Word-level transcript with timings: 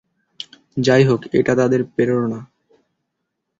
যাইহোক 0.77 1.21
এটা 1.39 1.53
তাদের 1.55 1.81
প্রেরণা। 1.85 2.39